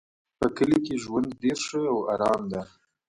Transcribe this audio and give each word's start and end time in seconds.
په 0.39 0.47
کلي 0.55 0.79
کې 0.85 0.95
ژوند 1.03 1.29
ډېر 1.43 1.57
ښه 1.67 1.81
او 1.93 1.99
آرام 2.13 2.41
ده 2.51 2.61